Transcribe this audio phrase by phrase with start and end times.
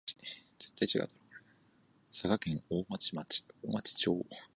[2.11, 3.45] 佐賀県大町町